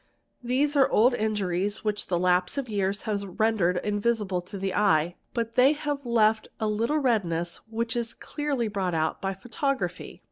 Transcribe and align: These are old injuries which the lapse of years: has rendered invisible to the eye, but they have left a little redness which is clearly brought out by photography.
These 0.43 0.75
are 0.75 0.89
old 0.89 1.13
injuries 1.13 1.83
which 1.85 2.07
the 2.07 2.17
lapse 2.17 2.57
of 2.57 2.67
years: 2.67 3.03
has 3.03 3.23
rendered 3.23 3.77
invisible 3.83 4.41
to 4.41 4.57
the 4.57 4.73
eye, 4.73 5.15
but 5.35 5.53
they 5.53 5.73
have 5.73 6.07
left 6.07 6.47
a 6.59 6.65
little 6.67 6.97
redness 6.97 7.57
which 7.69 7.95
is 7.95 8.15
clearly 8.15 8.67
brought 8.67 8.95
out 8.95 9.21
by 9.21 9.35
photography. 9.35 10.19